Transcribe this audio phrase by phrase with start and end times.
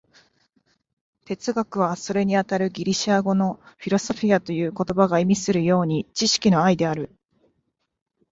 [1.25, 7.11] 哲学は、それにあたるギリシア語の「フィロソフィア」という言葉が意味するように、知識の愛である。